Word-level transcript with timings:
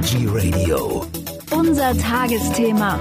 Energy 0.00 0.26
Radio. 0.26 1.04
Unser 1.50 1.94
Tagesthema. 1.98 2.98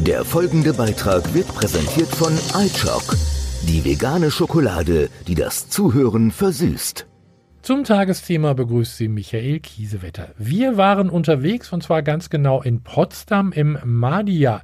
Der 0.00 0.26
folgende 0.26 0.74
Beitrag 0.74 1.32
wird 1.32 1.48
präsentiert 1.48 2.08
von 2.08 2.34
iChock, 2.54 3.16
die 3.62 3.82
vegane 3.82 4.30
Schokolade, 4.30 5.08
die 5.26 5.34
das 5.34 5.70
Zuhören 5.70 6.32
versüßt. 6.32 7.06
Zum 7.62 7.84
Tagesthema 7.84 8.52
begrüßt 8.52 8.98
Sie 8.98 9.08
Michael 9.08 9.60
Kiesewetter. 9.60 10.34
Wir 10.36 10.76
waren 10.76 11.08
unterwegs 11.08 11.72
und 11.72 11.82
zwar 11.82 12.02
ganz 12.02 12.28
genau 12.28 12.60
in 12.60 12.82
Potsdam 12.82 13.52
im 13.52 13.78
Madia. 13.84 14.60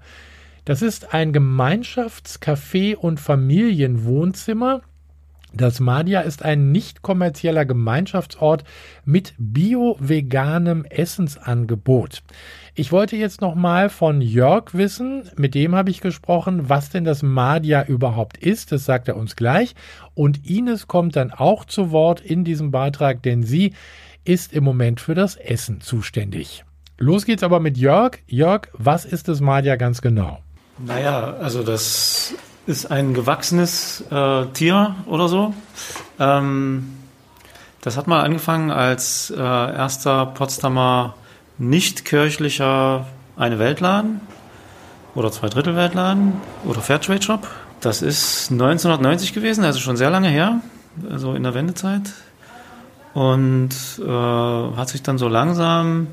Das 0.66 0.82
ist 0.82 1.14
ein 1.14 1.32
Gemeinschaftscafé 1.32 2.94
und 2.94 3.20
Familienwohnzimmer. 3.20 4.82
Das 5.56 5.80
Madia 5.80 6.20
ist 6.20 6.44
ein 6.44 6.70
nicht 6.70 7.00
kommerzieller 7.00 7.64
Gemeinschaftsort 7.64 8.62
mit 9.06 9.32
bio-veganem 9.38 10.84
Essensangebot. 10.84 12.22
Ich 12.74 12.92
wollte 12.92 13.16
jetzt 13.16 13.40
noch 13.40 13.54
mal 13.54 13.88
von 13.88 14.20
Jörg 14.20 14.74
wissen, 14.74 15.30
mit 15.36 15.54
dem 15.54 15.74
habe 15.74 15.88
ich 15.88 16.02
gesprochen, 16.02 16.68
was 16.68 16.90
denn 16.90 17.04
das 17.04 17.22
Madia 17.22 17.84
überhaupt 17.84 18.36
ist. 18.36 18.70
Das 18.70 18.84
sagt 18.84 19.08
er 19.08 19.16
uns 19.16 19.34
gleich. 19.34 19.74
Und 20.14 20.46
Ines 20.46 20.88
kommt 20.88 21.16
dann 21.16 21.30
auch 21.30 21.64
zu 21.64 21.90
Wort 21.90 22.20
in 22.20 22.44
diesem 22.44 22.70
Beitrag, 22.70 23.22
denn 23.22 23.42
sie 23.42 23.72
ist 24.24 24.52
im 24.52 24.62
Moment 24.62 25.00
für 25.00 25.14
das 25.14 25.36
Essen 25.36 25.80
zuständig. 25.80 26.66
Los 26.98 27.24
geht's 27.24 27.42
aber 27.42 27.60
mit 27.60 27.78
Jörg. 27.78 28.18
Jörg, 28.26 28.68
was 28.74 29.06
ist 29.06 29.28
das 29.28 29.40
Madia 29.40 29.76
ganz 29.76 30.02
genau? 30.02 30.40
Naja, 30.78 31.34
also 31.40 31.62
das 31.62 32.34
ist 32.66 32.90
ein 32.90 33.14
gewachsenes 33.14 34.04
äh, 34.10 34.46
Tier 34.46 34.96
oder 35.06 35.28
so. 35.28 35.54
Ähm, 36.18 36.92
das 37.80 37.96
hat 37.96 38.08
mal 38.08 38.22
angefangen 38.22 38.70
als 38.70 39.30
äh, 39.30 39.40
erster 39.40 40.26
Potsdamer 40.26 41.14
nicht 41.58 42.04
kirchlicher 42.04 43.06
eine 43.36 43.58
Weltladen 43.58 44.20
oder 45.14 45.30
zwei 45.30 45.48
Drittel 45.48 45.76
Weltladen 45.76 46.34
oder 46.64 46.80
Fairtrade 46.80 47.22
Shop. 47.22 47.46
Das 47.80 48.02
ist 48.02 48.50
1990 48.50 49.32
gewesen, 49.32 49.64
also 49.64 49.78
schon 49.78 49.96
sehr 49.96 50.10
lange 50.10 50.28
her, 50.28 50.60
also 51.10 51.34
in 51.34 51.44
der 51.44 51.54
Wendezeit. 51.54 52.12
Und 53.14 53.70
äh, 53.98 54.76
hat 54.76 54.88
sich 54.88 55.02
dann 55.02 55.18
so 55.18 55.28
langsam 55.28 56.08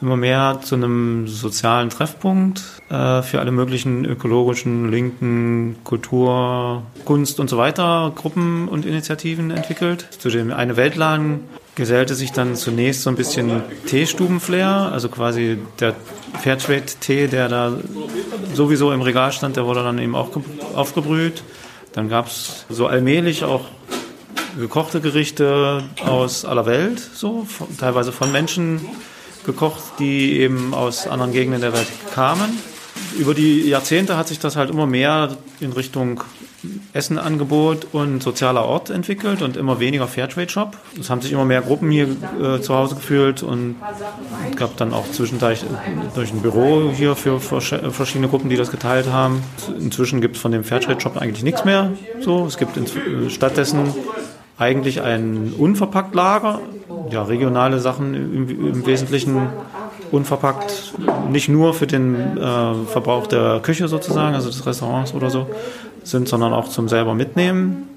immer 0.00 0.16
mehr 0.16 0.60
zu 0.62 0.74
einem 0.74 1.26
sozialen 1.26 1.90
Treffpunkt 1.90 2.62
äh, 2.88 3.22
für 3.22 3.40
alle 3.40 3.50
möglichen 3.50 4.04
ökologischen, 4.04 4.90
linken, 4.90 5.76
Kultur, 5.84 6.82
Kunst 7.04 7.40
und 7.40 7.50
so 7.50 7.58
weiter 7.58 8.12
Gruppen 8.14 8.68
und 8.68 8.86
Initiativen 8.86 9.50
entwickelt. 9.50 10.06
Zu 10.18 10.30
dem 10.30 10.52
eine 10.52 10.76
Weltladen 10.76 11.40
gesellte 11.74 12.14
sich 12.14 12.32
dann 12.32 12.56
zunächst 12.56 13.02
so 13.02 13.10
ein 13.10 13.16
bisschen 13.16 13.62
Teestubenflair, 13.86 14.90
also 14.92 15.08
quasi 15.08 15.58
der 15.78 15.94
Fairtrade-Tee, 16.40 17.28
der 17.28 17.48
da 17.48 17.72
sowieso 18.52 18.92
im 18.92 19.00
Regal 19.00 19.32
stand, 19.32 19.56
der 19.56 19.64
wurde 19.64 19.84
dann 19.84 19.98
eben 19.98 20.16
auch 20.16 20.30
aufgebrüht. 20.74 21.42
Dann 21.92 22.08
gab 22.08 22.26
es 22.26 22.66
so 22.68 22.86
allmählich 22.86 23.44
auch 23.44 23.66
gekochte 24.58 25.00
Gerichte 25.00 25.84
aus 26.04 26.44
aller 26.44 26.66
Welt, 26.66 26.98
so 26.98 27.46
teilweise 27.78 28.10
von 28.12 28.32
Menschen 28.32 28.80
gekocht, 29.44 29.82
die 29.98 30.38
eben 30.38 30.74
aus 30.74 31.06
anderen 31.06 31.32
Gegenden 31.32 31.60
der 31.60 31.72
Welt 31.72 31.88
kamen. 32.14 32.58
Über 33.18 33.34
die 33.34 33.68
Jahrzehnte 33.68 34.16
hat 34.16 34.28
sich 34.28 34.38
das 34.38 34.56
halt 34.56 34.70
immer 34.70 34.86
mehr 34.86 35.36
in 35.60 35.72
Richtung 35.72 36.22
Essenangebot 36.92 37.86
und 37.92 38.22
sozialer 38.22 38.64
Ort 38.64 38.90
entwickelt 38.90 39.42
und 39.42 39.56
immer 39.56 39.78
weniger 39.78 40.08
Fairtrade-Shop. 40.08 40.76
Es 40.98 41.08
haben 41.08 41.20
sich 41.20 41.30
immer 41.30 41.44
mehr 41.44 41.62
Gruppen 41.62 41.90
hier 41.90 42.08
äh, 42.40 42.60
zu 42.60 42.74
Hause 42.74 42.96
gefühlt 42.96 43.44
und 43.44 43.76
es 44.50 44.56
gab 44.56 44.76
dann 44.76 44.92
auch 44.92 45.08
zwischendurch 45.10 45.64
durch 46.14 46.32
ein 46.32 46.42
Büro 46.42 46.90
hier 46.92 47.14
für 47.14 47.38
verschiedene 47.40 48.28
Gruppen, 48.28 48.50
die 48.50 48.56
das 48.56 48.72
geteilt 48.72 49.06
haben. 49.06 49.42
Inzwischen 49.78 50.20
gibt 50.20 50.36
es 50.36 50.42
von 50.42 50.50
dem 50.50 50.64
Fairtrade-Shop 50.64 51.16
eigentlich 51.16 51.44
nichts 51.44 51.64
mehr. 51.64 51.92
So, 52.20 52.46
es 52.46 52.58
gibt 52.58 52.76
äh, 52.76 53.30
stattdessen 53.30 53.94
eigentlich 54.58 55.02
ein 55.02 55.54
Unverpacktlager, 55.56 56.60
ja, 57.10 57.22
regionale 57.22 57.78
Sachen 57.80 58.14
im, 58.14 58.48
im 58.48 58.86
Wesentlichen 58.86 59.48
unverpackt, 60.10 60.94
nicht 61.30 61.48
nur 61.48 61.74
für 61.74 61.86
den 61.86 62.38
äh, 62.38 62.74
Verbrauch 62.86 63.26
der 63.26 63.60
Küche 63.60 63.88
sozusagen, 63.88 64.34
also 64.34 64.48
des 64.48 64.64
Restaurants 64.64 65.14
oder 65.14 65.30
so, 65.30 65.46
sind, 66.04 66.28
sondern 66.28 66.52
auch 66.52 66.68
zum 66.68 66.88
selber 66.88 67.14
mitnehmen. 67.14 67.88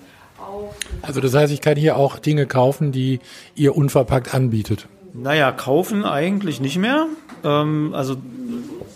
Also 1.01 1.21
das 1.21 1.33
heißt, 1.33 1.51
ich 1.51 1.61
kann 1.61 1.77
hier 1.77 1.97
auch 1.97 2.19
Dinge 2.19 2.45
kaufen, 2.45 2.91
die 2.91 3.19
ihr 3.55 3.75
unverpackt 3.75 4.33
anbietet. 4.33 4.88
Naja, 5.13 5.51
kaufen 5.51 6.05
eigentlich 6.05 6.61
nicht 6.61 6.77
mehr. 6.77 7.07
Ähm, 7.44 7.94
also 7.94 8.17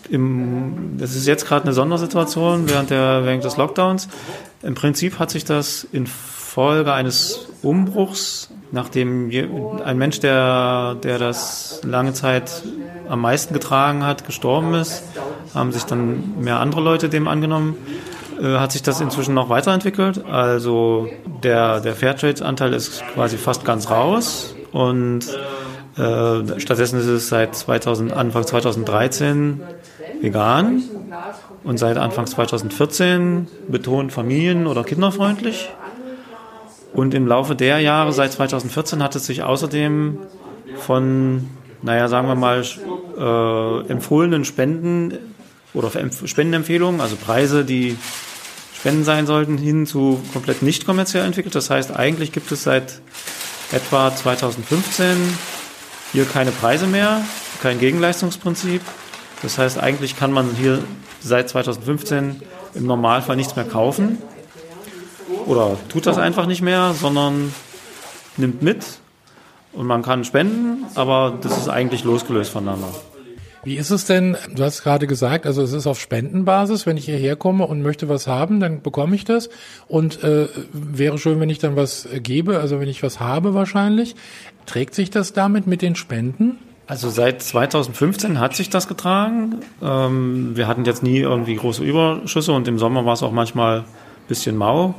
im, 0.08 0.96
das 0.98 1.16
ist 1.16 1.26
jetzt 1.26 1.46
gerade 1.46 1.64
eine 1.64 1.72
Sondersituation 1.72 2.68
während, 2.68 2.90
der, 2.90 3.24
während 3.24 3.44
des 3.44 3.56
Lockdowns. 3.56 4.08
Im 4.62 4.74
Prinzip 4.74 5.18
hat 5.18 5.30
sich 5.30 5.44
das 5.44 5.86
in 5.92 6.06
Folge 6.06 6.92
eines 6.92 7.48
Umbruchs, 7.62 8.50
nachdem 8.72 9.30
ein 9.84 9.98
Mensch, 9.98 10.20
der, 10.20 10.96
der 11.02 11.18
das 11.18 11.80
lange 11.84 12.12
Zeit 12.12 12.62
am 13.08 13.20
meisten 13.20 13.54
getragen 13.54 14.04
hat, 14.04 14.26
gestorben 14.26 14.74
ist, 14.74 15.02
haben 15.54 15.72
sich 15.72 15.84
dann 15.84 16.40
mehr 16.40 16.60
andere 16.60 16.80
Leute 16.80 17.08
dem 17.08 17.28
angenommen. 17.28 17.76
Äh, 18.40 18.58
hat 18.58 18.72
sich 18.72 18.82
das 18.82 19.00
inzwischen 19.00 19.34
noch 19.34 19.48
weiterentwickelt. 19.48 20.24
Also 20.26 21.08
der, 21.42 21.80
der 21.80 21.94
Fairtrade-Anteil 21.94 22.74
ist 22.74 23.02
quasi 23.14 23.36
fast 23.36 23.64
ganz 23.64 23.90
raus 23.90 24.54
und 24.72 25.20
äh, 25.96 26.60
stattdessen 26.60 27.00
ist 27.00 27.06
es 27.06 27.28
seit 27.28 27.54
2000, 27.54 28.12
Anfang 28.12 28.46
2013 28.46 29.62
vegan 30.20 30.82
und 31.64 31.78
seit 31.78 31.96
Anfang 31.96 32.26
2014 32.26 33.48
betont 33.68 34.12
familien- 34.12 34.66
oder 34.66 34.84
kinderfreundlich. 34.84 35.70
Und 36.96 37.12
im 37.12 37.26
Laufe 37.26 37.54
der 37.54 37.80
Jahre, 37.80 38.10
seit 38.14 38.32
2014, 38.32 39.02
hat 39.02 39.14
es 39.16 39.26
sich 39.26 39.42
außerdem 39.42 40.18
von, 40.78 41.46
naja, 41.82 42.08
sagen 42.08 42.26
wir 42.26 42.34
mal, 42.34 42.64
äh, 43.18 43.90
empfohlenen 43.90 44.46
Spenden 44.46 45.12
oder 45.74 45.90
Spendenempfehlungen, 45.90 47.02
also 47.02 47.16
Preise, 47.16 47.66
die 47.66 47.98
Spenden 48.74 49.04
sein 49.04 49.26
sollten, 49.26 49.58
hin 49.58 49.84
zu 49.84 50.22
komplett 50.32 50.62
nicht 50.62 50.86
kommerziell 50.86 51.26
entwickelt. 51.26 51.54
Das 51.54 51.68
heißt, 51.68 51.94
eigentlich 51.94 52.32
gibt 52.32 52.50
es 52.50 52.62
seit 52.62 53.02
etwa 53.72 54.16
2015 54.16 55.18
hier 56.12 56.24
keine 56.24 56.50
Preise 56.50 56.86
mehr, 56.86 57.20
kein 57.62 57.78
Gegenleistungsprinzip. 57.78 58.80
Das 59.42 59.58
heißt, 59.58 59.78
eigentlich 59.78 60.18
kann 60.18 60.32
man 60.32 60.48
hier 60.58 60.82
seit 61.20 61.50
2015 61.50 62.40
im 62.72 62.86
Normalfall 62.86 63.36
nichts 63.36 63.54
mehr 63.54 63.66
kaufen 63.66 64.16
oder 65.46 65.76
tut 65.88 66.06
das 66.06 66.18
einfach 66.18 66.46
nicht 66.46 66.62
mehr, 66.62 66.94
sondern 66.94 67.52
nimmt 68.36 68.62
mit 68.62 68.84
und 69.72 69.86
man 69.86 70.02
kann 70.02 70.24
spenden, 70.24 70.84
aber 70.94 71.38
das 71.40 71.56
ist 71.56 71.68
eigentlich 71.68 72.04
losgelöst 72.04 72.50
voneinander. 72.50 72.88
Wie 73.66 73.74
ist 73.74 73.90
es 73.90 74.04
denn, 74.04 74.36
du 74.54 74.62
hast 74.62 74.84
gerade 74.84 75.08
gesagt, 75.08 75.44
also 75.44 75.60
es 75.60 75.72
ist 75.72 75.88
auf 75.88 75.98
Spendenbasis, 76.00 76.86
wenn 76.86 76.96
ich 76.96 77.06
hierher 77.06 77.34
komme 77.34 77.66
und 77.66 77.82
möchte 77.82 78.08
was 78.08 78.28
haben, 78.28 78.60
dann 78.60 78.80
bekomme 78.80 79.16
ich 79.16 79.24
das 79.24 79.50
und 79.88 80.22
äh, 80.22 80.46
wäre 80.72 81.18
schön, 81.18 81.40
wenn 81.40 81.50
ich 81.50 81.58
dann 81.58 81.74
was 81.74 82.08
gebe, 82.22 82.60
also 82.60 82.78
wenn 82.78 82.88
ich 82.88 83.02
was 83.02 83.18
habe 83.18 83.54
wahrscheinlich. 83.54 84.14
Trägt 84.66 84.94
sich 84.94 85.10
das 85.10 85.32
damit 85.32 85.66
mit 85.66 85.82
den 85.82 85.96
Spenden? 85.96 86.58
Also 86.86 87.10
seit 87.10 87.42
2015 87.42 88.38
hat 88.38 88.54
sich 88.54 88.70
das 88.70 88.86
getragen. 88.86 89.56
Ähm, 89.82 90.56
wir 90.56 90.68
hatten 90.68 90.84
jetzt 90.84 91.02
nie 91.02 91.18
irgendwie 91.18 91.56
große 91.56 91.82
Überschüsse 91.82 92.52
und 92.52 92.68
im 92.68 92.78
Sommer 92.78 93.04
war 93.04 93.14
es 93.14 93.24
auch 93.24 93.32
manchmal 93.32 93.80
ein 93.80 93.84
bisschen 94.28 94.56
mau. 94.56 94.94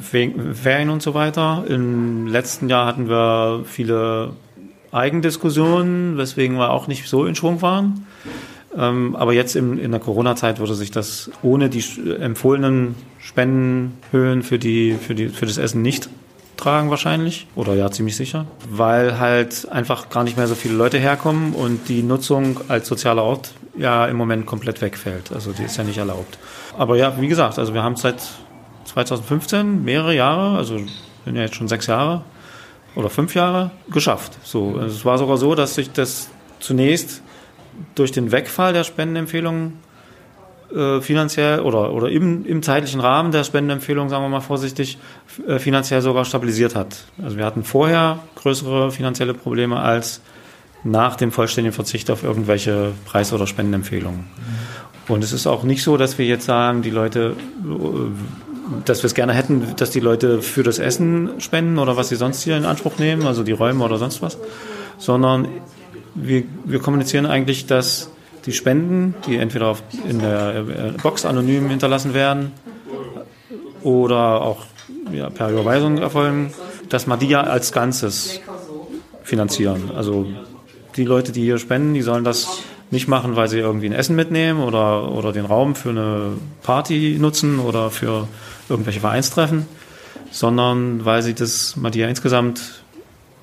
Ferien 0.00 0.90
und 0.90 1.02
so 1.02 1.14
weiter. 1.14 1.64
Im 1.68 2.26
letzten 2.26 2.68
Jahr 2.68 2.86
hatten 2.86 3.08
wir 3.08 3.64
viele 3.64 4.32
Eigendiskussionen, 4.92 6.18
weswegen 6.18 6.56
wir 6.56 6.70
auch 6.70 6.86
nicht 6.86 7.08
so 7.08 7.24
in 7.24 7.34
Schwung 7.34 7.62
waren. 7.62 8.06
Ähm, 8.76 9.16
aber 9.16 9.32
jetzt 9.32 9.56
in, 9.56 9.78
in 9.78 9.90
der 9.90 10.00
Corona-Zeit 10.00 10.58
würde 10.58 10.74
sich 10.74 10.90
das 10.90 11.30
ohne 11.42 11.68
die 11.68 11.84
empfohlenen 12.20 12.94
Spendenhöhen 13.18 14.42
für, 14.42 14.58
die, 14.58 14.94
für, 14.94 15.14
die, 15.14 15.28
für 15.28 15.46
das 15.46 15.58
Essen 15.58 15.82
nicht 15.82 16.08
tragen 16.56 16.90
wahrscheinlich. 16.90 17.46
Oder 17.54 17.74
ja, 17.74 17.90
ziemlich 17.90 18.16
sicher. 18.16 18.46
Weil 18.70 19.18
halt 19.18 19.68
einfach 19.70 20.10
gar 20.10 20.24
nicht 20.24 20.36
mehr 20.36 20.46
so 20.46 20.54
viele 20.54 20.74
Leute 20.74 20.98
herkommen 20.98 21.54
und 21.54 21.88
die 21.88 22.02
Nutzung 22.02 22.60
als 22.68 22.88
sozialer 22.88 23.22
Ort 23.22 23.52
ja 23.76 24.06
im 24.06 24.16
Moment 24.16 24.46
komplett 24.46 24.80
wegfällt. 24.80 25.32
Also 25.32 25.52
die 25.52 25.64
ist 25.64 25.76
ja 25.76 25.84
nicht 25.84 25.98
erlaubt. 25.98 26.38
Aber 26.76 26.96
ja, 26.96 27.20
wie 27.20 27.28
gesagt, 27.28 27.58
also 27.58 27.74
wir 27.74 27.82
haben 27.82 27.96
seit 27.96 28.16
2015 28.84 29.84
mehrere 29.84 30.14
Jahre, 30.14 30.56
also 30.56 30.76
bin 31.24 31.36
ja 31.36 31.42
jetzt 31.42 31.54
schon 31.54 31.68
sechs 31.68 31.86
Jahre 31.86 32.22
oder 32.94 33.10
fünf 33.10 33.34
Jahre, 33.34 33.70
geschafft. 33.90 34.38
So, 34.42 34.76
also 34.78 34.94
es 34.94 35.04
war 35.04 35.18
sogar 35.18 35.36
so, 35.36 35.54
dass 35.54 35.74
sich 35.74 35.92
das 35.92 36.30
zunächst 36.60 37.22
durch 37.94 38.12
den 38.12 38.32
Wegfall 38.32 38.72
der 38.72 38.84
Spendenempfehlungen 38.84 39.78
äh, 40.74 41.00
finanziell 41.00 41.60
oder, 41.60 41.92
oder 41.92 42.10
im, 42.10 42.44
im 42.44 42.62
zeitlichen 42.62 43.00
Rahmen 43.00 43.32
der 43.32 43.44
Spendenempfehlung, 43.44 44.08
sagen 44.08 44.24
wir 44.24 44.28
mal 44.28 44.40
vorsichtig, 44.40 44.98
äh, 45.46 45.58
finanziell 45.58 46.02
sogar 46.02 46.24
stabilisiert 46.24 46.74
hat. 46.74 47.04
Also 47.22 47.36
wir 47.36 47.44
hatten 47.44 47.64
vorher 47.64 48.20
größere 48.36 48.90
finanzielle 48.90 49.34
Probleme 49.34 49.78
als 49.80 50.20
nach 50.84 51.16
dem 51.16 51.30
vollständigen 51.30 51.74
Verzicht 51.74 52.10
auf 52.10 52.24
irgendwelche 52.24 52.92
Preis- 53.04 53.32
oder 53.32 53.46
Spendenempfehlungen. 53.46 54.24
Und 55.08 55.22
es 55.22 55.32
ist 55.32 55.46
auch 55.46 55.62
nicht 55.62 55.82
so, 55.82 55.96
dass 55.96 56.18
wir 56.18 56.26
jetzt 56.26 56.46
sagen, 56.46 56.82
die 56.82 56.90
Leute, 56.90 57.36
äh, 57.64 58.41
dass 58.84 59.02
wir 59.02 59.06
es 59.06 59.14
gerne 59.14 59.32
hätten, 59.32 59.74
dass 59.76 59.90
die 59.90 60.00
Leute 60.00 60.42
für 60.42 60.62
das 60.62 60.78
Essen 60.78 61.40
spenden 61.40 61.78
oder 61.78 61.96
was 61.96 62.08
sie 62.08 62.16
sonst 62.16 62.42
hier 62.42 62.56
in 62.56 62.64
Anspruch 62.64 62.98
nehmen, 62.98 63.26
also 63.26 63.42
die 63.42 63.52
Räume 63.52 63.84
oder 63.84 63.98
sonst 63.98 64.22
was, 64.22 64.38
sondern 64.98 65.48
wir, 66.14 66.44
wir 66.64 66.78
kommunizieren 66.78 67.26
eigentlich, 67.26 67.66
dass 67.66 68.10
die 68.46 68.52
Spenden, 68.52 69.14
die 69.26 69.36
entweder 69.36 69.68
auf, 69.68 69.82
in 70.08 70.18
der 70.18 70.56
äh, 70.56 70.62
Box 71.02 71.24
anonym 71.24 71.68
hinterlassen 71.68 72.14
werden 72.14 72.52
oder 73.82 74.42
auch 74.42 74.64
ja, 75.12 75.30
per 75.30 75.50
Überweisung 75.50 75.98
erfolgen, 75.98 76.52
dass 76.88 77.06
man 77.06 77.18
die 77.18 77.28
ja 77.28 77.42
als 77.42 77.72
Ganzes 77.72 78.40
finanzieren. 79.22 79.90
Also 79.94 80.26
die 80.96 81.04
Leute, 81.04 81.32
die 81.32 81.42
hier 81.42 81.58
spenden, 81.58 81.94
die 81.94 82.02
sollen 82.02 82.24
das 82.24 82.62
nicht 82.92 83.08
machen, 83.08 83.36
weil 83.36 83.48
sie 83.48 83.58
irgendwie 83.58 83.86
ein 83.86 83.92
Essen 83.92 84.14
mitnehmen 84.14 84.62
oder, 84.62 85.10
oder 85.10 85.32
den 85.32 85.46
Raum 85.46 85.74
für 85.74 85.90
eine 85.90 86.32
Party 86.62 87.16
nutzen 87.18 87.58
oder 87.58 87.90
für 87.90 88.28
irgendwelche 88.68 89.00
Vereinstreffen, 89.00 89.66
sondern 90.30 91.04
weil 91.04 91.22
sie 91.22 91.34
das 91.34 91.74
Madia 91.76 92.06
insgesamt 92.08 92.84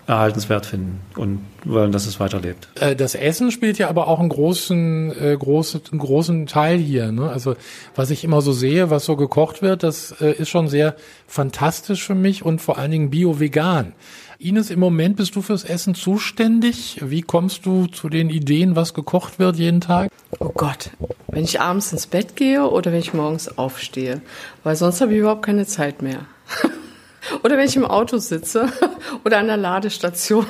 erhaltenswert 0.10 0.66
finden 0.66 1.00
und 1.16 1.46
wollen, 1.64 1.92
dass 1.92 2.08
es 2.08 2.20
weiterlebt. 2.20 2.68
Äh, 2.80 2.96
das 2.96 3.14
Essen 3.14 3.52
spielt 3.52 3.78
ja 3.78 3.90
aber 3.90 4.08
auch 4.08 4.20
einen 4.20 4.30
großen, 4.30 5.12
äh, 5.12 5.38
großen, 5.38 5.82
einen 5.92 6.00
großen 6.00 6.48
Teil 6.48 6.80
hier. 6.80 7.12
Ne? 7.12 7.30
Also 7.30 7.56
was 7.96 8.10
ich 8.10 8.24
immer 8.24 8.42
so 8.42 8.52
sehe, 8.52 8.90
was 8.90 9.06
so 9.06 9.16
gekocht 9.16 9.62
wird, 9.62 9.84
das 9.84 10.16
äh, 10.20 10.32
ist 10.32 10.50
schon 10.50 10.68
sehr 10.68 10.96
fantastisch 11.28 12.04
für 12.04 12.16
mich 12.16 12.44
und 12.44 12.60
vor 12.60 12.80
allen 12.80 12.92
Dingen 12.92 13.10
bio-vegan. 13.12 13.94
Ines, 14.40 14.72
im 14.72 14.80
Moment 14.80 15.18
bist 15.18 15.36
du 15.36 15.42
fürs 15.42 15.64
Essen 15.64 15.94
zuständig. 15.94 17.02
Wie 17.04 17.22
kommst 17.22 17.66
du 17.66 17.88
zu 17.88 18.10
den 18.10 18.30
Ideen, 18.30 18.76
was 18.76 18.94
gekocht 18.94 19.38
wird 19.38 19.58
jeden 19.58 19.82
Tag? 19.82 20.10
Oh 20.40 20.50
Gott, 20.56 20.92
wenn 21.28 21.44
ich 21.44 21.62
abends 21.62 21.92
ins 21.92 22.08
Bett 22.08 22.36
gehe 22.36 22.68
oder 22.68 22.92
wenn 22.92 23.00
ich 23.00 23.14
morgens 23.14 23.58
aufstehe, 23.58 24.22
weil 24.64 24.76
sonst 24.76 25.02
habe 25.02 25.12
ich 25.14 25.20
überhaupt 25.20 25.46
keine 25.46 25.68
Zeit 25.68 26.02
mehr. 26.02 26.26
Oder 27.44 27.58
wenn 27.58 27.68
ich 27.68 27.76
im 27.76 27.86
Auto 27.86 28.18
sitze 28.18 28.68
oder 29.26 29.38
an 29.38 29.48
der 29.48 29.58
Ladestation. 29.58 30.46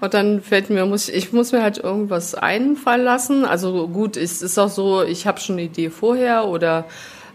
Und 0.00 0.14
dann 0.14 0.42
fällt 0.42 0.70
mir, 0.70 0.86
muss 0.86 1.08
ich, 1.08 1.14
ich 1.14 1.32
muss 1.32 1.52
mir 1.52 1.62
halt 1.62 1.78
irgendwas 1.78 2.34
einfallen 2.34 3.04
lassen. 3.04 3.44
Also 3.44 3.88
gut, 3.88 4.16
es 4.16 4.42
ist 4.42 4.58
auch 4.58 4.68
so, 4.68 5.02
ich 5.02 5.26
habe 5.26 5.40
schon 5.40 5.56
eine 5.56 5.62
Idee 5.62 5.90
vorher 5.90 6.46
oder 6.46 6.86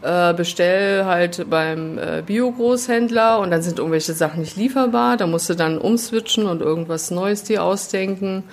äh, 0.01 0.33
bestell 0.33 1.05
halt 1.05 1.49
beim 1.49 1.97
äh, 1.97 2.21
Bio-Großhändler 2.25 3.39
und 3.39 3.51
dann 3.51 3.61
sind 3.61 3.79
irgendwelche 3.79 4.13
Sachen 4.13 4.41
nicht 4.41 4.57
lieferbar. 4.57 5.17
Da 5.17 5.25
musst 5.27 5.49
du 5.49 5.55
dann 5.55 5.77
umswitchen 5.77 6.45
und 6.45 6.61
irgendwas 6.61 7.11
Neues 7.11 7.43
dir 7.43 7.63
ausdenken. 7.63 8.43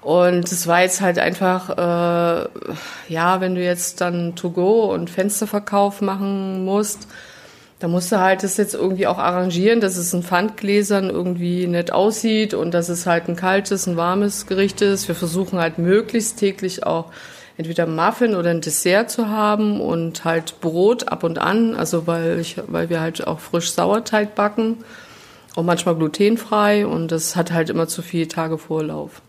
Und 0.00 0.50
es 0.50 0.66
war 0.66 0.82
jetzt 0.82 1.00
halt 1.00 1.18
einfach, 1.18 1.70
äh, 1.70 2.48
ja, 3.08 3.40
wenn 3.40 3.54
du 3.56 3.62
jetzt 3.62 4.00
dann 4.00 4.36
To-Go 4.36 4.92
und 4.92 5.10
Fensterverkauf 5.10 6.00
machen 6.00 6.64
musst, 6.64 7.08
da 7.78 7.86
musst 7.86 8.10
du 8.10 8.18
halt 8.18 8.42
das 8.42 8.56
jetzt 8.56 8.74
irgendwie 8.74 9.06
auch 9.06 9.18
arrangieren, 9.18 9.80
dass 9.80 9.96
es 9.96 10.12
in 10.12 10.24
Pfandgläsern 10.24 11.10
irgendwie 11.10 11.66
nett 11.66 11.92
aussieht 11.92 12.52
und 12.52 12.72
dass 12.72 12.88
es 12.88 13.06
halt 13.06 13.28
ein 13.28 13.36
kaltes, 13.36 13.86
ein 13.86 13.96
warmes 13.96 14.46
Gericht 14.46 14.80
ist. 14.80 15.06
Wir 15.06 15.14
versuchen 15.14 15.60
halt 15.60 15.78
möglichst 15.78 16.38
täglich 16.38 16.84
auch 16.84 17.12
entweder 17.56 17.86
Muffin 17.86 18.34
oder 18.34 18.50
ein 18.50 18.60
Dessert 18.60 19.10
zu 19.10 19.28
haben 19.28 19.80
und 19.80 20.24
halt 20.24 20.60
Brot 20.60 21.08
ab 21.08 21.22
und 21.22 21.38
an, 21.38 21.74
also 21.74 22.06
weil 22.06 22.38
ich, 22.40 22.56
weil 22.66 22.88
wir 22.88 23.00
halt 23.00 23.26
auch 23.26 23.38
frisch 23.40 23.72
Sauerteig 23.72 24.34
backen 24.34 24.78
und 25.54 25.66
manchmal 25.66 25.94
glutenfrei 25.94 26.86
und 26.86 27.12
das 27.12 27.36
hat 27.36 27.52
halt 27.52 27.70
immer 27.70 27.86
zu 27.86 28.02
viele 28.02 28.28
Tage 28.28 28.58
Vorlauf. 28.58 29.22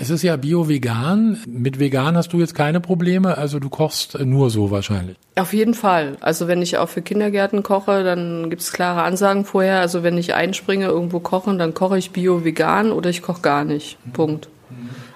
Es 0.00 0.08
ist 0.08 0.22
ja 0.22 0.34
bio-vegan. 0.36 1.40
Mit 1.46 1.78
vegan 1.78 2.16
hast 2.16 2.32
du 2.32 2.38
jetzt 2.38 2.54
keine 2.54 2.80
Probleme, 2.80 3.36
also 3.36 3.58
du 3.58 3.68
kochst 3.68 4.18
nur 4.18 4.48
so 4.48 4.70
wahrscheinlich. 4.70 5.18
Auf 5.36 5.52
jeden 5.52 5.74
Fall. 5.74 6.16
Also 6.20 6.48
wenn 6.48 6.62
ich 6.62 6.78
auch 6.78 6.88
für 6.88 7.02
Kindergärten 7.02 7.62
koche, 7.62 8.02
dann 8.02 8.48
gibt 8.48 8.62
es 8.62 8.72
klare 8.72 9.02
Ansagen 9.02 9.44
vorher. 9.44 9.80
Also 9.80 10.02
wenn 10.02 10.16
ich 10.16 10.32
einspringe, 10.32 10.86
irgendwo 10.86 11.20
kochen, 11.20 11.58
dann 11.58 11.74
koche 11.74 11.98
ich 11.98 12.12
bio-vegan 12.12 12.92
oder 12.92 13.10
ich 13.10 13.20
koche 13.20 13.42
gar 13.42 13.66
nicht. 13.66 13.98
Punkt. 14.14 14.48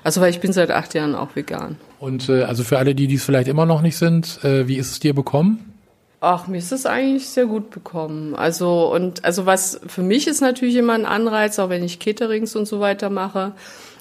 Also 0.03 0.21
weil 0.21 0.29
ich 0.29 0.41
bin 0.41 0.53
seit 0.53 0.71
acht 0.71 0.93
Jahren 0.93 1.15
auch 1.15 1.35
vegan. 1.35 1.77
Und 1.99 2.29
äh, 2.29 2.43
also 2.43 2.63
für 2.63 2.77
alle, 2.77 2.95
die 2.95 3.07
dies 3.07 3.25
vielleicht 3.25 3.49
immer 3.49 3.65
noch 3.65 3.81
nicht 3.81 3.97
sind, 3.97 4.45
äh, 4.45 4.69
wie 4.69 4.77
ist 4.77 4.91
es 4.91 5.01
dir 5.01 5.15
bekommen? 5.15 5.73
Ach, 6.21 6.47
mir 6.47 6.59
ist 6.59 6.73
es 6.73 6.85
eigentlich 6.85 7.27
sehr 7.27 7.47
gut 7.47 7.71
bekommen. 7.71 8.35
Also 8.35 8.95
und 8.95 9.25
also 9.25 9.47
was 9.47 9.81
für 9.87 10.03
mich 10.03 10.27
ist 10.27 10.43
natürlich 10.43 10.77
immer 10.77 10.93
ein 10.93 11.07
Anreiz, 11.07 11.59
auch 11.59 11.71
wenn 11.71 11.83
ich 11.83 12.01
Caterings 12.01 12.55
und 12.55 12.67
so 12.67 12.81
weiter 12.81 13.09
mache 13.09 13.53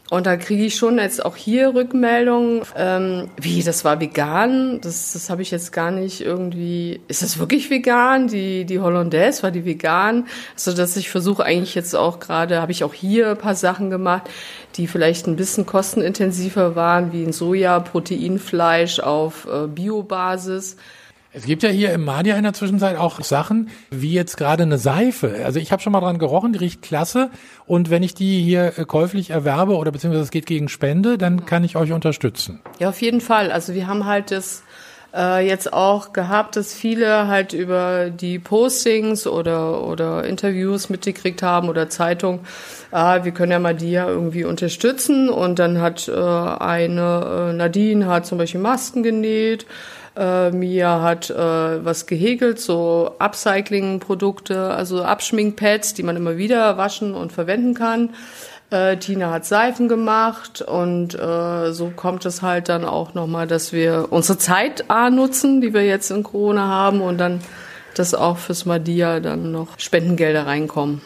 und 0.09 0.27
da 0.27 0.35
kriege 0.35 0.65
ich 0.65 0.75
schon 0.75 0.97
jetzt 0.97 1.25
auch 1.25 1.35
hier 1.35 1.73
Rückmeldungen, 1.73 2.61
ähm, 2.75 3.29
wie, 3.39 3.63
das 3.63 3.85
war 3.85 3.99
vegan? 3.99 4.79
Das, 4.81 5.13
das 5.13 5.29
habe 5.29 5.41
ich 5.41 5.49
jetzt 5.49 5.71
gar 5.71 5.91
nicht 5.91 6.21
irgendwie. 6.21 6.99
Ist 7.07 7.23
das 7.23 7.39
wirklich 7.39 7.69
vegan? 7.69 8.27
Die, 8.27 8.65
die 8.65 8.79
Hollandaise 8.79 9.41
war 9.43 9.51
die 9.51 9.65
vegan? 9.65 10.27
Also 10.53 10.73
dass 10.73 10.97
ich 10.97 11.09
versuche 11.09 11.43
eigentlich 11.43 11.73
jetzt 11.73 11.95
auch 11.95 12.19
gerade, 12.19 12.61
habe 12.61 12.71
ich 12.73 12.83
auch 12.83 12.93
hier 12.93 13.31
ein 13.31 13.37
paar 13.37 13.55
Sachen 13.55 13.89
gemacht, 13.89 14.29
die 14.75 14.87
vielleicht 14.87 15.25
ein 15.27 15.37
bisschen 15.37 15.65
kostenintensiver 15.65 16.75
waren, 16.75 17.13
wie 17.13 17.23
ein 17.23 17.33
Soja-Proteinfleisch 17.33 18.99
auf 18.99 19.47
äh, 19.47 19.67
Biobasis. 19.67 20.75
Es 21.35 21.45
gibt 21.45 21.63
ja 21.63 21.69
hier 21.69 21.91
im 21.93 22.05
Madia 22.05 22.37
in 22.37 22.43
der 22.43 22.53
Zwischenzeit 22.53 22.95
auch 22.95 23.19
Sachen, 23.23 23.69
wie 23.89 24.13
jetzt 24.13 24.37
gerade 24.37 24.61
eine 24.61 24.77
Seife. 24.77 25.41
Also 25.43 25.59
ich 25.59 25.71
habe 25.71 25.81
schon 25.81 25.91
mal 25.91 25.99
dran 25.99 26.19
gerochen, 26.19 26.53
die 26.53 26.59
riecht 26.59 26.83
klasse. 26.83 27.31
Und 27.65 27.89
wenn 27.89 28.03
ich 28.03 28.13
die 28.13 28.43
hier 28.43 28.77
äh, 28.77 28.85
käuflich 28.85 29.31
erwerbe 29.31 29.75
oder 29.75 29.91
beziehungsweise 29.91 30.25
es 30.25 30.29
geht 30.29 30.45
gegen 30.45 30.69
Spende, 30.69 31.17
dann 31.17 31.47
kann 31.47 31.63
ich 31.63 31.75
euch 31.75 31.91
unterstützen. 31.91 32.59
Ja, 32.77 32.89
auf 32.89 33.01
jeden 33.01 33.19
Fall. 33.19 33.51
Also 33.51 33.73
wir 33.73 33.87
haben 33.87 34.05
halt 34.05 34.29
das 34.29 34.61
äh, 35.11 35.47
jetzt 35.47 35.73
auch 35.73 36.13
gehabt, 36.13 36.55
dass 36.55 36.71
viele 36.71 37.27
halt 37.27 37.53
über 37.53 38.11
die 38.11 38.37
Postings 38.37 39.25
oder, 39.25 39.83
oder 39.83 40.25
Interviews 40.25 40.89
mitgekriegt 40.89 41.41
haben 41.41 41.67
oder 41.67 41.89
Zeitung, 41.89 42.41
ah, 42.91 43.23
wir 43.23 43.31
können 43.31 43.51
ja 43.51 43.59
mal 43.59 43.73
die 43.73 43.91
ja 43.91 44.07
irgendwie 44.07 44.43
unterstützen. 44.43 45.29
Und 45.29 45.57
dann 45.57 45.81
hat 45.81 46.07
äh, 46.07 46.11
eine, 46.13 47.49
äh, 47.49 47.53
Nadine 47.53 48.05
hat 48.05 48.27
zum 48.27 48.37
Beispiel 48.37 48.61
Masken 48.61 49.01
genäht. 49.01 49.65
Äh, 50.15 50.51
Mia 50.51 51.01
hat 51.01 51.29
äh, 51.29 51.33
was 51.85 52.05
gehegelt, 52.05 52.59
so 52.59 53.15
Upcycling-Produkte, 53.19 54.69
also 54.69 55.03
Abschminkpads, 55.03 55.95
die 55.95 56.03
man 56.03 56.15
immer 56.15 56.37
wieder 56.37 56.77
waschen 56.77 57.15
und 57.15 57.31
verwenden 57.31 57.73
kann. 57.73 58.09
Äh, 58.69 58.97
Tina 58.97 59.31
hat 59.31 59.45
Seifen 59.45 59.87
gemacht 59.87 60.61
und 60.61 61.13
äh, 61.13 61.71
so 61.73 61.91
kommt 61.95 62.25
es 62.25 62.41
halt 62.41 62.69
dann 62.69 62.85
auch 62.85 63.13
nochmal, 63.13 63.47
dass 63.47 63.73
wir 63.73 64.07
unsere 64.09 64.37
Zeit 64.37 64.89
A 64.89 65.09
nutzen, 65.09 65.61
die 65.61 65.73
wir 65.73 65.85
jetzt 65.85 66.11
in 66.11 66.23
Corona 66.23 66.67
haben 66.67 67.01
und 67.01 67.17
dann, 67.17 67.41
dass 67.95 68.13
auch 68.13 68.37
fürs 68.37 68.65
Madia 68.65 69.19
dann 69.19 69.51
noch 69.51 69.79
Spendengelder 69.79 70.47
reinkommen. 70.47 71.01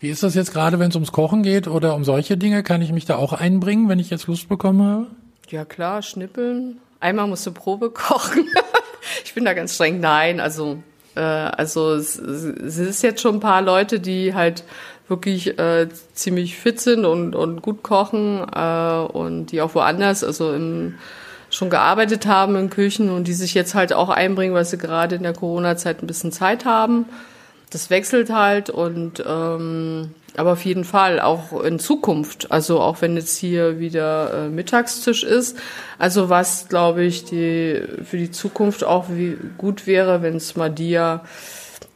Wie 0.00 0.10
ist 0.10 0.22
das 0.22 0.36
jetzt 0.36 0.52
gerade, 0.52 0.78
wenn 0.78 0.90
es 0.90 0.94
ums 0.94 1.10
Kochen 1.10 1.42
geht 1.42 1.66
oder 1.66 1.96
um 1.96 2.04
solche 2.04 2.36
Dinge? 2.36 2.62
Kann 2.62 2.82
ich 2.82 2.92
mich 2.92 3.04
da 3.04 3.16
auch 3.16 3.32
einbringen, 3.32 3.88
wenn 3.88 3.98
ich 3.98 4.10
jetzt 4.10 4.28
Lust 4.28 4.48
bekommen 4.48 4.82
habe? 4.82 5.06
Ja 5.48 5.64
klar, 5.64 6.02
schnippeln, 6.02 6.78
Einmal 7.00 7.26
musst 7.26 7.46
du 7.46 7.52
Probe 7.52 7.90
kochen. 7.94 8.48
ich 9.24 9.34
bin 9.34 9.44
da 9.44 9.54
ganz 9.54 9.74
streng. 9.74 10.00
Nein, 10.00 10.40
also 10.40 10.82
äh, 11.14 11.20
also 11.20 11.94
es, 11.94 12.16
es 12.18 12.78
ist 12.78 13.02
jetzt 13.02 13.20
schon 13.20 13.36
ein 13.36 13.40
paar 13.40 13.62
Leute, 13.62 14.00
die 14.00 14.34
halt 14.34 14.64
wirklich 15.08 15.58
äh, 15.58 15.88
ziemlich 16.14 16.56
fit 16.56 16.80
sind 16.80 17.04
und, 17.04 17.34
und 17.34 17.62
gut 17.62 17.82
kochen 17.82 18.46
äh, 18.54 18.98
und 19.12 19.46
die 19.46 19.62
auch 19.62 19.74
woanders, 19.74 20.22
also 20.22 20.52
im, 20.52 20.96
schon 21.50 21.70
gearbeitet 21.70 22.26
haben 22.26 22.56
in 22.56 22.70
Küchen 22.70 23.10
und 23.10 23.26
die 23.26 23.32
sich 23.32 23.54
jetzt 23.54 23.74
halt 23.74 23.92
auch 23.92 24.10
einbringen, 24.10 24.54
weil 24.54 24.66
sie 24.66 24.76
gerade 24.76 25.16
in 25.16 25.22
der 25.22 25.32
Corona-Zeit 25.32 26.02
ein 26.02 26.06
bisschen 26.06 26.30
Zeit 26.30 26.66
haben. 26.66 27.06
Das 27.70 27.90
wechselt 27.90 28.30
halt 28.30 28.70
und 28.70 29.22
ähm, 29.26 30.14
aber 30.36 30.52
auf 30.52 30.64
jeden 30.64 30.84
Fall 30.84 31.20
auch 31.20 31.62
in 31.62 31.78
Zukunft. 31.78 32.50
Also 32.52 32.80
auch 32.80 33.02
wenn 33.02 33.16
jetzt 33.16 33.36
hier 33.36 33.80
wieder 33.80 34.46
äh, 34.46 34.48
Mittagstisch 34.48 35.24
ist. 35.24 35.58
Also 35.98 36.28
was, 36.28 36.68
glaube 36.68 37.02
ich, 37.02 37.24
die, 37.24 37.82
für 38.04 38.16
die 38.16 38.30
Zukunft 38.30 38.84
auch 38.84 39.06
wie 39.08 39.36
gut 39.58 39.86
wäre, 39.86 40.22
wenn 40.22 40.36
es 40.36 40.54
Madia 40.54 41.24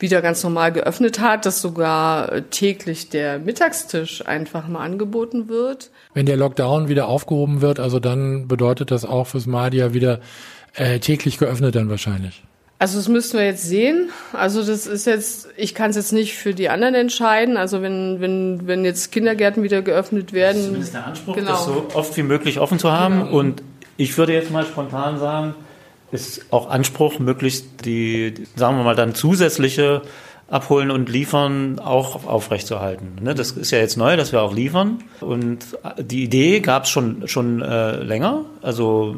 wieder 0.01 0.21
ganz 0.21 0.43
normal 0.43 0.73
geöffnet 0.73 1.21
hat, 1.21 1.47
dass 1.47 1.63
sogar 1.63 2.33
äh, 2.33 2.43
täglich 2.43 3.09
der 3.09 3.39
Mittagstisch 3.39 4.27
einfach 4.27 4.67
mal 4.67 4.81
angeboten 4.81 5.49
wird. 5.49 5.91
Wenn 6.13 6.27
der 6.27 6.37
Lockdown 6.37 6.89
wieder 6.89 7.07
aufgehoben 7.07 7.61
wird, 7.61 7.79
also 7.79 8.01
dann 8.01 8.49
bedeutet 8.49 8.91
das 8.91 9.05
auch 9.05 9.29
fürs 9.29 9.47
Madia 9.47 9.95
wieder 9.95 10.19
äh, 10.75 10.99
täglich 10.99 11.39
geöffnet 11.39 11.77
dann 11.77 11.89
wahrscheinlich. 11.89 12.43
Also 12.83 12.99
das 12.99 13.07
müssten 13.07 13.39
wir 13.39 13.45
jetzt 13.45 13.63
sehen. 13.63 14.11
Also 14.33 14.59
das 14.65 14.89
ist 14.89 15.07
jetzt, 15.07 15.51
ich 15.57 15.73
kann 15.73 15.91
es 15.91 15.97
jetzt 15.97 16.13
nicht 16.13 16.37
für 16.37 16.53
die 16.53 16.69
anderen 16.69 16.97
entscheiden. 16.97 17.57
Also 17.57 17.81
wenn, 17.81 18.21
wenn, 18.21 18.67
wenn 18.67 18.85
jetzt 18.85 19.13
Kindergärten 19.13 19.63
wieder 19.63 19.83
geöffnet 19.83 20.33
werden. 20.33 20.57
Das 20.57 20.63
ist 20.63 20.67
zumindest 20.67 20.95
der 20.95 21.07
Anspruch, 21.07 21.37
genau. 21.37 21.51
das 21.53 21.65
so 21.65 21.87
oft 21.95 22.17
wie 22.17 22.25
möglich 22.25 22.59
offen 22.59 22.81
zu 22.81 22.91
haben. 22.91 23.21
Genau. 23.21 23.39
Und 23.39 23.63
ich 23.97 24.19
würde 24.19 24.33
jetzt 24.33 24.51
mal 24.51 24.67
spontan 24.67 25.21
sagen, 25.21 25.55
ist 26.11 26.47
auch 26.51 26.69
Anspruch, 26.71 27.21
möglichst 27.21 27.85
die, 27.85 28.35
sagen 28.57 28.79
wir 28.79 28.83
mal, 28.83 28.97
dann 28.97 29.15
zusätzliche 29.15 30.03
Abholen 30.53 30.91
und 30.91 31.09
Liefern 31.09 31.79
auch 31.79 32.27
aufrechtzuerhalten. 32.27 33.17
Ne, 33.23 33.35
das 33.35 33.53
ist 33.53 33.71
ja 33.71 33.79
jetzt 33.79 33.97
neu, 33.97 34.19
dass 34.19 34.33
wir 34.33 34.43
auch 34.43 34.53
liefern. 34.53 34.99
Und 35.21 35.61
die 35.99 36.25
Idee 36.25 36.61
gab 36.61 36.85
es 36.85 36.91
schon, 36.91 37.27
schon 37.27 37.63
äh, 37.63 37.97
länger. 38.03 38.45
Also 38.61 39.17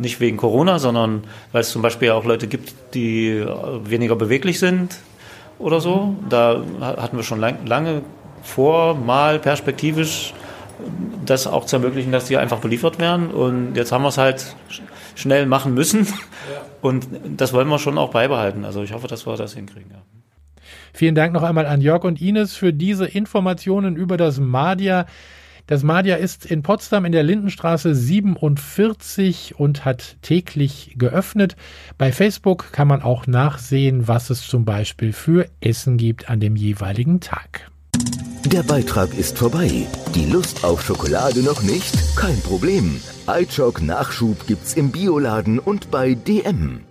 nicht 0.00 0.20
wegen 0.20 0.36
Corona, 0.36 0.78
sondern 0.78 1.24
weil 1.50 1.62
es 1.62 1.70
zum 1.70 1.82
Beispiel 1.82 2.12
auch 2.12 2.24
Leute 2.24 2.46
gibt, 2.46 2.72
die 2.94 3.44
weniger 3.84 4.14
beweglich 4.14 4.60
sind 4.60 4.96
oder 5.58 5.80
so. 5.80 6.14
Da 6.28 6.62
hatten 6.80 7.16
wir 7.16 7.24
schon 7.24 7.40
lang, 7.40 7.66
lange 7.66 8.02
vor, 8.44 8.94
mal 8.94 9.40
perspektivisch 9.40 10.34
das 11.24 11.48
auch 11.48 11.64
zu 11.64 11.76
ermöglichen, 11.76 12.12
dass 12.12 12.26
die 12.26 12.36
einfach 12.36 12.58
beliefert 12.58 13.00
werden. 13.00 13.32
Und 13.32 13.74
jetzt 13.74 13.90
haben 13.90 14.02
wir 14.02 14.08
es 14.10 14.18
halt 14.18 14.54
schnell 15.16 15.46
machen 15.46 15.74
müssen. 15.74 16.06
Und 16.80 17.08
das 17.24 17.52
wollen 17.52 17.66
wir 17.66 17.80
schon 17.80 17.98
auch 17.98 18.10
beibehalten. 18.12 18.64
Also 18.64 18.82
ich 18.82 18.92
hoffe, 18.92 19.08
dass 19.08 19.26
wir 19.26 19.36
das 19.36 19.54
hinkriegen. 19.54 19.90
Ja. 19.90 20.15
Vielen 20.92 21.14
Dank 21.14 21.32
noch 21.32 21.42
einmal 21.42 21.66
an 21.66 21.80
Jörg 21.80 22.04
und 22.04 22.20
Ines 22.20 22.54
für 22.54 22.72
diese 22.72 23.06
Informationen 23.06 23.96
über 23.96 24.16
das 24.16 24.40
Madia. 24.40 25.06
Das 25.66 25.82
Madia 25.82 26.14
ist 26.14 26.46
in 26.46 26.62
Potsdam 26.62 27.04
in 27.04 27.10
der 27.10 27.24
Lindenstraße 27.24 27.92
47 27.92 29.58
und 29.58 29.84
hat 29.84 30.16
täglich 30.22 30.94
geöffnet. 30.96 31.56
Bei 31.98 32.12
Facebook 32.12 32.70
kann 32.70 32.86
man 32.86 33.02
auch 33.02 33.26
nachsehen, 33.26 34.06
was 34.06 34.30
es 34.30 34.46
zum 34.46 34.64
Beispiel 34.64 35.12
für 35.12 35.48
Essen 35.60 35.96
gibt 35.96 36.30
an 36.30 36.38
dem 36.38 36.54
jeweiligen 36.54 37.18
Tag. 37.18 37.68
Der 38.44 38.62
Beitrag 38.62 39.12
ist 39.18 39.38
vorbei. 39.38 39.86
Die 40.14 40.26
Lust 40.26 40.62
auf 40.62 40.82
Schokolade 40.82 41.42
noch 41.42 41.62
nicht? 41.62 41.92
Kein 42.14 42.40
Problem. 42.42 43.00
iChock 43.26 43.82
Nachschub 43.82 44.46
gibt's 44.46 44.74
im 44.74 44.92
Bioladen 44.92 45.58
und 45.58 45.90
bei 45.90 46.14
DM. 46.14 46.85